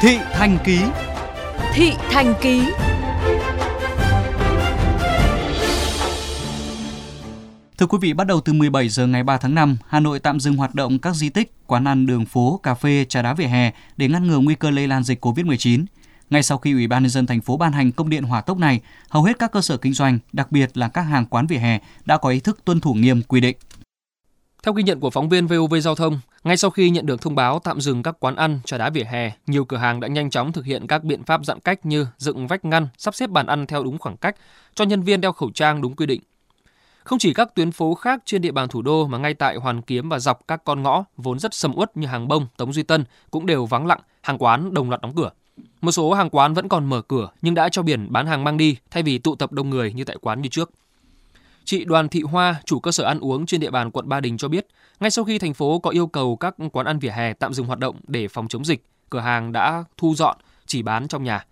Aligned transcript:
Thị 0.00 0.18
Thành 0.32 0.58
Ký 0.64 0.78
Thị 1.74 1.92
Thành 2.10 2.34
Ký 2.40 2.62
Thưa 7.78 7.86
quý 7.86 7.98
vị, 8.00 8.12
bắt 8.12 8.26
đầu 8.26 8.40
từ 8.40 8.52
17 8.52 8.88
giờ 8.88 9.06
ngày 9.06 9.22
3 9.22 9.36
tháng 9.36 9.54
5, 9.54 9.76
Hà 9.88 10.00
Nội 10.00 10.18
tạm 10.18 10.40
dừng 10.40 10.56
hoạt 10.56 10.74
động 10.74 10.98
các 10.98 11.14
di 11.14 11.28
tích, 11.28 11.52
quán 11.66 11.84
ăn, 11.84 12.06
đường 12.06 12.24
phố, 12.24 12.60
cà 12.62 12.74
phê, 12.74 13.04
trà 13.08 13.22
đá 13.22 13.34
vỉa 13.34 13.46
hè 13.46 13.72
để 13.96 14.08
ngăn 14.08 14.26
ngừa 14.26 14.38
nguy 14.38 14.54
cơ 14.54 14.70
lây 14.70 14.88
lan 14.88 15.02
dịch 15.02 15.24
COVID-19. 15.24 15.84
Ngay 16.30 16.42
sau 16.42 16.58
khi 16.58 16.72
Ủy 16.72 16.86
ban 16.86 17.02
nhân 17.02 17.10
dân 17.10 17.26
thành 17.26 17.40
phố 17.40 17.56
ban 17.56 17.72
hành 17.72 17.92
công 17.92 18.10
điện 18.10 18.24
hỏa 18.24 18.40
tốc 18.40 18.58
này, 18.58 18.80
hầu 19.08 19.22
hết 19.22 19.38
các 19.38 19.52
cơ 19.52 19.60
sở 19.60 19.76
kinh 19.76 19.92
doanh, 19.92 20.18
đặc 20.32 20.52
biệt 20.52 20.76
là 20.76 20.88
các 20.88 21.02
hàng 21.02 21.26
quán 21.26 21.46
vỉa 21.46 21.58
hè 21.58 21.80
đã 22.04 22.16
có 22.16 22.28
ý 22.28 22.40
thức 22.40 22.58
tuân 22.64 22.80
thủ 22.80 22.94
nghiêm 22.94 23.22
quy 23.22 23.40
định. 23.40 23.56
Theo 24.66 24.72
ghi 24.72 24.82
nhận 24.82 25.00
của 25.00 25.10
phóng 25.10 25.28
viên 25.28 25.46
VOV 25.46 25.74
Giao 25.82 25.94
thông, 25.94 26.20
ngay 26.44 26.56
sau 26.56 26.70
khi 26.70 26.90
nhận 26.90 27.06
được 27.06 27.20
thông 27.20 27.34
báo 27.34 27.58
tạm 27.58 27.80
dừng 27.80 28.02
các 28.02 28.16
quán 28.20 28.36
ăn, 28.36 28.60
trà 28.64 28.78
đá 28.78 28.90
vỉa 28.90 29.04
hè, 29.04 29.32
nhiều 29.46 29.64
cửa 29.64 29.76
hàng 29.76 30.00
đã 30.00 30.08
nhanh 30.08 30.30
chóng 30.30 30.52
thực 30.52 30.64
hiện 30.64 30.86
các 30.86 31.04
biện 31.04 31.24
pháp 31.24 31.44
giãn 31.44 31.60
cách 31.60 31.86
như 31.86 32.06
dựng 32.18 32.46
vách 32.46 32.64
ngăn, 32.64 32.88
sắp 32.98 33.14
xếp 33.14 33.30
bàn 33.30 33.46
ăn 33.46 33.66
theo 33.66 33.82
đúng 33.84 33.98
khoảng 33.98 34.16
cách, 34.16 34.36
cho 34.74 34.84
nhân 34.84 35.02
viên 35.02 35.20
đeo 35.20 35.32
khẩu 35.32 35.50
trang 35.50 35.82
đúng 35.82 35.96
quy 35.96 36.06
định. 36.06 36.20
Không 37.04 37.18
chỉ 37.18 37.34
các 37.34 37.54
tuyến 37.54 37.72
phố 37.72 37.94
khác 37.94 38.22
trên 38.24 38.42
địa 38.42 38.52
bàn 38.52 38.68
thủ 38.68 38.82
đô 38.82 39.06
mà 39.06 39.18
ngay 39.18 39.34
tại 39.34 39.56
Hoàn 39.56 39.82
Kiếm 39.82 40.08
và 40.08 40.18
dọc 40.18 40.40
các 40.48 40.64
con 40.64 40.82
ngõ 40.82 41.04
vốn 41.16 41.38
rất 41.38 41.54
sầm 41.54 41.72
uất 41.74 41.96
như 41.96 42.06
Hàng 42.06 42.28
Bông, 42.28 42.46
Tống 42.56 42.72
Duy 42.72 42.82
Tân 42.82 43.04
cũng 43.30 43.46
đều 43.46 43.66
vắng 43.66 43.86
lặng, 43.86 44.00
hàng 44.22 44.38
quán 44.38 44.74
đồng 44.74 44.90
loạt 44.90 45.00
đóng 45.00 45.14
cửa. 45.16 45.30
Một 45.80 45.92
số 45.92 46.12
hàng 46.12 46.30
quán 46.30 46.54
vẫn 46.54 46.68
còn 46.68 46.86
mở 46.86 47.02
cửa 47.02 47.28
nhưng 47.42 47.54
đã 47.54 47.68
cho 47.68 47.82
biển 47.82 48.06
bán 48.10 48.26
hàng 48.26 48.44
mang 48.44 48.56
đi 48.56 48.76
thay 48.90 49.02
vì 49.02 49.18
tụ 49.18 49.36
tập 49.36 49.52
đông 49.52 49.70
người 49.70 49.92
như 49.92 50.04
tại 50.04 50.16
quán 50.20 50.42
như 50.42 50.48
trước. 50.48 50.70
Chị 51.66 51.84
Đoàn 51.84 52.08
Thị 52.08 52.22
Hoa, 52.22 52.60
chủ 52.64 52.80
cơ 52.80 52.92
sở 52.92 53.04
ăn 53.04 53.20
uống 53.20 53.46
trên 53.46 53.60
địa 53.60 53.70
bàn 53.70 53.90
quận 53.90 54.08
Ba 54.08 54.20
Đình 54.20 54.36
cho 54.36 54.48
biết, 54.48 54.66
ngay 55.00 55.10
sau 55.10 55.24
khi 55.24 55.38
thành 55.38 55.54
phố 55.54 55.78
có 55.78 55.90
yêu 55.90 56.06
cầu 56.06 56.36
các 56.36 56.54
quán 56.72 56.86
ăn 56.86 56.98
vỉa 56.98 57.10
hè 57.10 57.32
tạm 57.32 57.54
dừng 57.54 57.66
hoạt 57.66 57.78
động 57.78 57.96
để 58.06 58.28
phòng 58.28 58.48
chống 58.48 58.64
dịch, 58.64 58.84
cửa 59.10 59.20
hàng 59.20 59.52
đã 59.52 59.84
thu 59.96 60.14
dọn, 60.14 60.36
chỉ 60.66 60.82
bán 60.82 61.08
trong 61.08 61.24
nhà. 61.24 61.44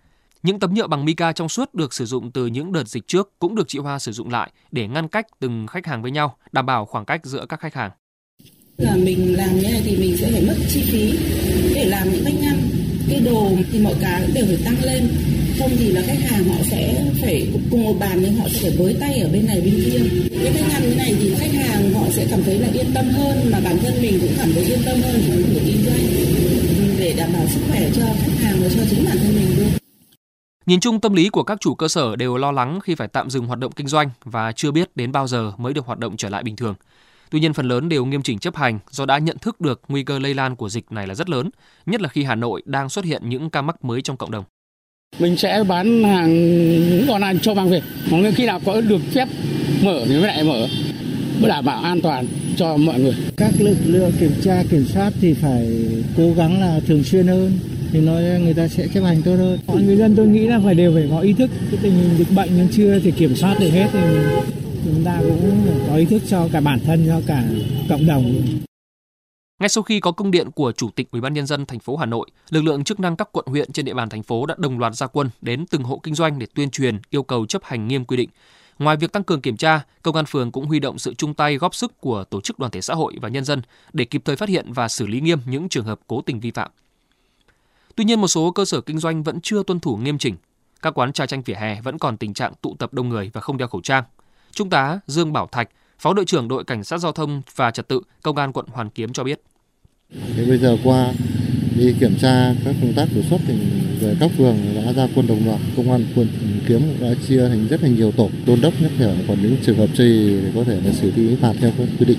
Những 0.43 0.59
tấm 0.59 0.73
nhựa 0.73 0.87
bằng 0.87 1.05
mica 1.05 1.31
trong 1.31 1.49
suốt 1.49 1.73
được 1.73 1.93
sử 1.93 2.05
dụng 2.05 2.31
từ 2.31 2.47
những 2.47 2.71
đợt 2.71 2.87
dịch 2.87 3.07
trước 3.07 3.39
cũng 3.39 3.55
được 3.55 3.67
chị 3.67 3.79
Hoa 3.79 3.99
sử 3.99 4.11
dụng 4.11 4.29
lại 4.29 4.51
để 4.71 4.87
ngăn 4.87 5.07
cách 5.07 5.25
từng 5.39 5.67
khách 5.67 5.85
hàng 5.85 6.01
với 6.01 6.11
nhau, 6.11 6.37
đảm 6.51 6.65
bảo 6.65 6.85
khoảng 6.85 7.05
cách 7.05 7.25
giữa 7.25 7.45
các 7.49 7.59
khách 7.59 7.73
hàng. 7.73 7.91
Là 8.77 8.95
mình 8.95 9.37
làm 9.37 9.55
như 9.55 9.61
này 9.61 9.81
thì 9.85 9.97
mình 9.97 10.17
sẽ 10.17 10.31
phải 10.31 10.41
mất 10.47 10.55
chi 10.69 10.83
phí 10.91 11.19
để 11.75 11.85
làm 11.85 12.11
những 12.11 12.23
bánh 12.25 12.41
ăn. 12.41 12.57
Cái 13.09 13.19
đồ 13.19 13.49
thì 13.71 13.83
mọi 13.83 13.93
cái 14.01 14.29
đều 14.35 14.45
phải 14.45 14.59
tăng 14.65 14.83
lên. 14.83 15.07
Không 15.59 15.71
thì 15.77 15.91
là 15.91 16.01
khách 16.05 16.19
hàng 16.29 16.43
họ 16.43 16.55
sẽ 16.71 17.05
phải 17.21 17.47
cùng 17.71 17.83
một 17.83 17.95
bàn 17.99 18.19
nhưng 18.21 18.35
họ 18.35 18.45
sẽ 18.49 18.59
phải 18.61 18.77
với 18.77 18.95
tay 18.99 19.19
ở 19.19 19.29
bên 19.33 19.45
này 19.45 19.61
bên 19.61 19.75
kia. 19.85 19.99
Cái 20.43 20.53
vách 20.53 20.73
ăn 20.73 20.83
như 20.83 20.95
này 20.95 21.15
thì 21.19 21.35
khách 21.35 21.53
hàng 21.53 21.93
họ 21.93 22.05
sẽ 22.11 22.27
cảm 22.31 22.43
thấy 22.43 22.59
là 22.59 22.67
yên 22.73 22.85
tâm 22.93 23.05
hơn 23.05 23.51
mà 23.51 23.59
bản 23.63 23.77
thân 23.77 23.93
mình 24.01 24.19
cũng 24.21 24.33
cảm 24.37 24.49
thấy 24.53 24.63
yên 24.63 24.79
tâm 24.85 24.97
hơn 25.01 25.21
trong 25.27 25.37
việc 25.37 25.61
kinh 25.65 25.83
doanh 25.85 26.05
để 26.99 27.13
đảm 27.17 27.29
bảo 27.33 27.47
sức 27.47 27.61
khỏe 27.69 27.89
cho 27.95 28.05
khách 28.19 28.43
hàng 28.43 28.57
và 28.61 28.69
cho 28.75 28.81
chính 28.89 29.05
bản 29.05 29.17
thân 29.17 29.35
mình 29.35 29.57
luôn. 29.57 29.69
Nhìn 30.65 30.79
chung 30.79 31.01
tâm 31.01 31.13
lý 31.13 31.29
của 31.29 31.43
các 31.43 31.57
chủ 31.61 31.75
cơ 31.75 31.87
sở 31.87 32.15
đều 32.15 32.37
lo 32.37 32.51
lắng 32.51 32.79
khi 32.83 32.95
phải 32.95 33.07
tạm 33.07 33.29
dừng 33.29 33.45
hoạt 33.45 33.59
động 33.59 33.71
kinh 33.71 33.87
doanh 33.87 34.09
và 34.23 34.51
chưa 34.51 34.71
biết 34.71 34.89
đến 34.95 35.11
bao 35.11 35.27
giờ 35.27 35.51
mới 35.57 35.73
được 35.73 35.85
hoạt 35.85 35.99
động 35.99 36.17
trở 36.17 36.29
lại 36.29 36.43
bình 36.43 36.55
thường. 36.55 36.75
Tuy 37.29 37.39
nhiên 37.39 37.53
phần 37.53 37.67
lớn 37.67 37.89
đều 37.89 38.05
nghiêm 38.05 38.21
chỉnh 38.21 38.39
chấp 38.39 38.55
hành 38.55 38.79
do 38.89 39.05
đã 39.05 39.17
nhận 39.17 39.37
thức 39.37 39.61
được 39.61 39.81
nguy 39.87 40.03
cơ 40.03 40.19
lây 40.19 40.33
lan 40.33 40.55
của 40.55 40.69
dịch 40.69 40.91
này 40.91 41.07
là 41.07 41.15
rất 41.15 41.29
lớn, 41.29 41.49
nhất 41.85 42.01
là 42.01 42.09
khi 42.09 42.23
Hà 42.23 42.35
Nội 42.35 42.61
đang 42.65 42.89
xuất 42.89 43.05
hiện 43.05 43.29
những 43.29 43.49
ca 43.49 43.61
mắc 43.61 43.85
mới 43.85 44.01
trong 44.01 44.17
cộng 44.17 44.31
đồng. 44.31 44.43
Mình 45.19 45.37
sẽ 45.37 45.63
bán 45.67 46.03
hàng 46.03 47.23
ăn 47.23 47.39
cho 47.39 47.53
mang 47.53 47.69
về. 47.69 47.81
Còn 48.11 48.31
khi 48.35 48.45
nào 48.45 48.59
có 48.65 48.81
được 48.81 49.01
phép 49.13 49.27
mở 49.81 50.01
thì 50.05 50.13
mới 50.13 50.27
lại 50.27 50.43
mở. 50.43 50.67
Mới 51.39 51.49
đảm 51.49 51.65
bảo 51.65 51.81
an 51.81 52.01
toàn 52.01 52.27
cho 52.57 52.77
mọi 52.77 52.99
người. 52.99 53.13
Các 53.37 53.53
lực 53.59 53.77
lượng 53.85 54.11
kiểm 54.19 54.31
tra 54.43 54.63
kiểm 54.71 54.85
soát 54.85 55.13
thì 55.21 55.33
phải 55.33 55.67
cố 56.17 56.33
gắng 56.33 56.61
là 56.61 56.79
thường 56.87 57.03
xuyên 57.03 57.27
hơn 57.27 57.51
thì 57.91 57.99
nói 57.99 58.23
người 58.43 58.53
ta 58.53 58.67
sẽ 58.67 58.87
chấp 58.93 59.03
hành 59.03 59.21
tốt 59.21 59.35
hơn. 59.35 59.85
Người 59.85 59.97
dân 59.97 60.15
tôi 60.15 60.27
nghĩ 60.27 60.47
là 60.47 60.59
phải 60.65 60.75
đều 60.75 60.93
phải 60.93 61.07
có 61.09 61.19
ý 61.19 61.33
thức 61.33 61.49
cái 61.71 61.79
tình 61.83 61.93
hình 61.93 62.17
dịch 62.17 62.31
bệnh 62.35 62.57
nó 62.57 62.63
chưa 62.71 62.99
thể 62.99 63.11
kiểm 63.11 63.35
soát 63.35 63.59
được 63.59 63.69
hết 63.69 63.87
thì 63.93 63.99
chúng 64.85 65.03
ta 65.03 65.17
cũng 65.21 65.67
có 65.89 65.95
ý 65.95 66.05
thức 66.05 66.21
cho 66.29 66.47
cả 66.51 66.61
bản 66.61 66.79
thân 66.85 67.03
cho 67.07 67.21
cả 67.27 67.43
cộng 67.89 68.05
đồng. 68.05 68.33
Ngay 69.59 69.69
sau 69.69 69.83
khi 69.83 69.99
có 69.99 70.11
công 70.11 70.31
điện 70.31 70.51
của 70.51 70.71
Chủ 70.71 70.89
tịch 70.89 71.11
Ủy 71.11 71.21
ban 71.21 71.33
nhân 71.33 71.45
dân 71.45 71.65
thành 71.65 71.79
phố 71.79 71.97
Hà 71.97 72.05
Nội, 72.05 72.29
lực 72.49 72.61
lượng 72.61 72.83
chức 72.83 72.99
năng 72.99 73.15
các 73.15 73.29
quận 73.31 73.45
huyện 73.47 73.71
trên 73.71 73.85
địa 73.85 73.93
bàn 73.93 74.09
thành 74.09 74.23
phố 74.23 74.45
đã 74.45 74.55
đồng 74.57 74.79
loạt 74.79 74.95
ra 74.95 75.07
quân 75.07 75.29
đến 75.41 75.65
từng 75.65 75.83
hộ 75.83 75.99
kinh 76.03 76.15
doanh 76.15 76.39
để 76.39 76.47
tuyên 76.55 76.69
truyền 76.69 76.99
yêu 77.09 77.23
cầu 77.23 77.45
chấp 77.45 77.63
hành 77.63 77.87
nghiêm 77.87 78.05
quy 78.05 78.17
định. 78.17 78.29
Ngoài 78.79 78.97
việc 78.97 79.11
tăng 79.11 79.23
cường 79.23 79.41
kiểm 79.41 79.57
tra, 79.57 79.81
công 80.01 80.15
an 80.15 80.25
phường 80.25 80.51
cũng 80.51 80.65
huy 80.65 80.79
động 80.79 80.99
sự 80.99 81.13
chung 81.13 81.33
tay 81.33 81.57
góp 81.57 81.75
sức 81.75 82.01
của 82.01 82.23
tổ 82.23 82.41
chức 82.41 82.59
đoàn 82.59 82.71
thể 82.71 82.81
xã 82.81 82.93
hội 82.93 83.17
và 83.21 83.29
nhân 83.29 83.45
dân 83.45 83.61
để 83.93 84.05
kịp 84.05 84.21
thời 84.25 84.35
phát 84.35 84.49
hiện 84.49 84.73
và 84.73 84.87
xử 84.87 85.07
lý 85.07 85.21
nghiêm 85.21 85.39
những 85.45 85.69
trường 85.69 85.85
hợp 85.85 85.99
cố 86.07 86.21
tình 86.21 86.39
vi 86.39 86.51
phạm. 86.51 86.71
Tuy 87.95 88.03
nhiên 88.03 88.21
một 88.21 88.27
số 88.27 88.51
cơ 88.51 88.65
sở 88.65 88.81
kinh 88.81 88.99
doanh 88.99 89.23
vẫn 89.23 89.41
chưa 89.41 89.63
tuân 89.63 89.79
thủ 89.79 89.97
nghiêm 89.97 90.17
chỉnh. 90.17 90.35
Các 90.81 90.97
quán 90.97 91.13
trà 91.13 91.25
chanh 91.25 91.41
vỉa 91.41 91.55
hè 91.55 91.81
vẫn 91.81 91.99
còn 91.99 92.17
tình 92.17 92.33
trạng 92.33 92.53
tụ 92.61 92.75
tập 92.79 92.93
đông 92.93 93.09
người 93.09 93.31
và 93.33 93.41
không 93.41 93.57
đeo 93.57 93.67
khẩu 93.67 93.81
trang. 93.81 94.03
Trung 94.51 94.69
tá 94.69 94.99
Dương 95.07 95.33
Bảo 95.33 95.47
Thạch, 95.47 95.69
Phó 95.99 96.13
đội 96.13 96.25
trưởng 96.25 96.47
đội 96.47 96.63
cảnh 96.63 96.83
sát 96.83 96.97
giao 96.97 97.11
thông 97.11 97.41
và 97.55 97.71
trật 97.71 97.87
tự 97.87 98.01
Công 98.21 98.37
an 98.37 98.53
quận 98.53 98.65
Hoàn 98.69 98.89
Kiếm 98.89 99.13
cho 99.13 99.23
biết. 99.23 99.41
Thế 100.35 100.45
bây 100.45 100.57
giờ 100.57 100.77
qua 100.83 101.13
đi 101.77 101.93
kiểm 101.99 102.15
tra 102.21 102.53
các 102.65 102.75
công 102.81 102.93
tác 102.93 103.07
đột 103.15 103.21
xuất 103.29 103.41
thì 103.47 103.53
về 103.99 104.15
các 104.19 104.31
phường 104.37 104.57
đã 104.75 104.93
ra 104.93 105.07
quân 105.15 105.27
đồng 105.27 105.45
loạt, 105.45 105.59
công 105.77 105.91
an 105.91 106.05
quận 106.15 106.27
kiếm 106.67 106.81
đã 107.01 107.07
chia 107.27 107.47
thành 107.49 107.67
rất 107.67 107.83
là 107.83 107.89
nhiều 107.89 108.11
tổ, 108.11 108.29
đôn 108.45 108.61
đốc 108.61 108.81
nhắc 108.81 108.91
nhở. 108.99 109.15
Còn 109.27 109.41
những 109.41 109.55
trường 109.65 109.77
hợp 109.77 109.89
gì 109.95 110.39
thì 110.41 110.47
có 110.55 110.63
thể 110.63 110.81
là 110.85 110.91
xử 110.93 111.11
lý 111.15 111.35
phạt 111.35 111.53
theo 111.59 111.71
các 111.77 111.87
quy 111.99 112.05
định 112.05 112.17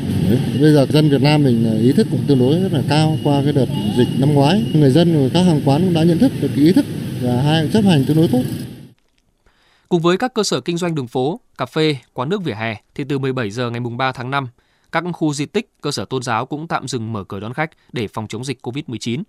bây 0.61 0.73
giờ 0.73 0.87
dân 0.91 1.09
Việt 1.09 1.23
Nam 1.23 1.43
mình 1.43 1.81
ý 1.81 1.93
thức 1.93 2.07
cũng 2.11 2.21
tương 2.27 2.39
đối 2.39 2.61
rất 2.61 2.73
là 2.73 2.83
cao 2.89 3.19
qua 3.25 3.43
cái 3.45 3.53
đợt 3.53 3.67
dịch 3.99 4.09
năm 4.19 4.35
ngoái. 4.35 4.65
Người 4.75 4.91
dân 4.91 5.23
và 5.23 5.29
các 5.35 5.43
hàng 5.43 5.61
quán 5.65 5.83
cũng 5.85 5.95
đã 5.95 6.03
nhận 6.03 6.19
thức 6.19 6.33
được 6.41 6.51
cái 6.57 6.65
ý 6.65 6.73
thức 6.73 6.85
và 7.23 7.43
hai 7.43 7.69
chấp 7.73 7.85
hành 7.85 8.05
tương 8.05 8.17
đối 8.17 8.29
tốt. 8.29 8.43
Cùng 9.89 10.01
với 10.01 10.17
các 10.17 10.35
cơ 10.35 10.43
sở 10.43 10.61
kinh 10.61 10.77
doanh 10.77 10.95
đường 10.95 11.07
phố, 11.07 11.41
cà 11.59 11.67
phê, 11.67 11.97
quán 12.13 12.29
nước 12.29 12.45
vỉa 12.45 12.55
hè 12.55 12.77
thì 12.95 13.05
từ 13.09 13.19
17 13.19 13.51
giờ 13.51 13.71
ngày 13.71 13.81
3 13.81 14.13
tháng 14.13 14.31
5, 14.31 14.49
các 14.93 15.05
khu 15.13 15.35
di 15.35 15.47
tích, 15.47 15.71
cơ 15.81 15.91
sở 15.91 16.05
tôn 16.05 16.23
giáo 16.23 16.47
cũng 16.47 16.69
tạm 16.69 16.89
dừng 16.89 17.13
mở 17.13 17.25
cửa 17.25 17.41
đón 17.41 17.53
khách 17.53 17.71
để 17.93 18.09
phòng 18.09 18.27
chống 18.29 18.45
dịch 18.45 18.67
COVID-19. 18.67 19.23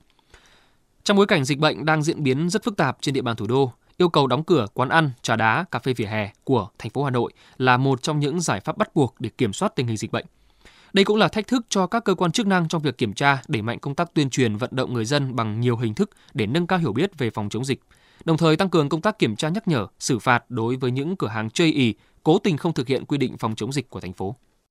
Trong 1.03 1.17
bối 1.17 1.25
cảnh 1.25 1.43
dịch 1.43 1.59
bệnh 1.59 1.85
đang 1.85 2.03
diễn 2.03 2.23
biến 2.23 2.49
rất 2.49 2.63
phức 2.63 2.77
tạp 2.77 2.97
trên 3.01 3.13
địa 3.13 3.21
bàn 3.21 3.35
thủ 3.35 3.47
đô, 3.47 3.71
yêu 3.97 4.09
cầu 4.09 4.27
đóng 4.27 4.43
cửa 4.43 4.67
quán 4.73 4.89
ăn, 4.89 5.11
trà 5.21 5.35
đá, 5.35 5.65
cà 5.71 5.79
phê 5.79 5.93
vỉa 5.93 6.05
hè 6.05 6.31
của 6.43 6.67
thành 6.79 6.91
phố 6.91 7.03
Hà 7.03 7.09
Nội 7.09 7.33
là 7.57 7.77
một 7.77 8.03
trong 8.03 8.19
những 8.19 8.41
giải 8.41 8.59
pháp 8.59 8.77
bắt 8.77 8.95
buộc 8.95 9.15
để 9.19 9.29
kiểm 9.37 9.53
soát 9.53 9.75
tình 9.75 9.87
hình 9.87 9.97
dịch 9.97 10.11
bệnh. 10.11 10.25
Đây 10.93 11.05
cũng 11.05 11.17
là 11.17 11.27
thách 11.27 11.47
thức 11.47 11.65
cho 11.69 11.87
các 11.87 12.03
cơ 12.03 12.15
quan 12.15 12.31
chức 12.31 12.47
năng 12.47 12.67
trong 12.67 12.81
việc 12.81 12.97
kiểm 12.97 13.13
tra, 13.13 13.41
đẩy 13.47 13.61
mạnh 13.61 13.79
công 13.79 13.95
tác 13.95 14.13
tuyên 14.13 14.29
truyền 14.29 14.55
vận 14.55 14.69
động 14.73 14.93
người 14.93 15.05
dân 15.05 15.35
bằng 15.35 15.59
nhiều 15.59 15.77
hình 15.77 15.93
thức 15.93 16.09
để 16.33 16.45
nâng 16.45 16.67
cao 16.67 16.79
hiểu 16.79 16.93
biết 16.93 17.17
về 17.17 17.29
phòng 17.29 17.49
chống 17.49 17.65
dịch, 17.65 17.79
đồng 18.25 18.37
thời 18.37 18.57
tăng 18.57 18.69
cường 18.69 18.89
công 18.89 19.01
tác 19.01 19.19
kiểm 19.19 19.35
tra 19.35 19.49
nhắc 19.49 19.67
nhở, 19.67 19.87
xử 19.99 20.19
phạt 20.19 20.43
đối 20.49 20.75
với 20.75 20.91
những 20.91 21.15
cửa 21.15 21.27
hàng 21.27 21.49
chây 21.49 21.71
ì, 21.71 21.93
cố 22.23 22.39
tình 22.39 22.57
không 22.57 22.73
thực 22.73 22.87
hiện 22.87 23.05
quy 23.05 23.17
định 23.17 23.37
phòng 23.37 23.55
chống 23.55 23.73
dịch 23.73 23.89
của 23.89 23.99
thành 23.99 24.13
phố. 24.13 24.35